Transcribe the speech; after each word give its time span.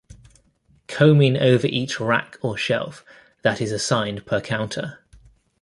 Combing 0.87 1.37
over 1.37 1.67
each 1.67 1.99
rack 1.99 2.39
or 2.41 2.57
shelf, 2.57 3.05
that 3.43 3.61
is 3.61 3.71
assigned 3.71 4.25
per 4.25 4.41
counter. 4.41 4.97